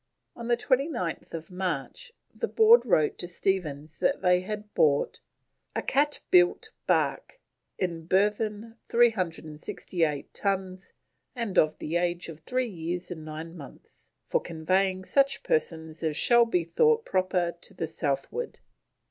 On 0.35 0.47
29th 0.47 1.51
March 1.51 2.11
the 2.33 2.47
Board 2.47 2.87
wrote 2.87 3.19
to 3.19 3.27
Stephens 3.27 3.99
that 3.99 4.23
they 4.23 4.41
had 4.41 4.73
bought: 4.73 5.19
"a 5.75 5.83
cat 5.83 6.21
built 6.31 6.71
Bark, 6.87 7.39
in 7.77 8.07
Burthen 8.07 8.77
368 8.89 10.33
Tuns 10.33 10.93
and 11.35 11.55
of 11.59 11.77
the 11.77 11.97
age 11.97 12.29
of 12.29 12.39
three 12.39 12.67
years 12.67 13.11
and 13.11 13.23
nine 13.23 13.55
months, 13.55 14.09
for 14.25 14.41
conveying 14.41 15.05
such 15.05 15.43
persons 15.43 16.01
as 16.01 16.17
shall 16.17 16.45
be 16.45 16.63
thought 16.63 17.05
proper 17.05 17.51
to 17.61 17.73
the 17.75 17.85
Southward..." 17.85 18.57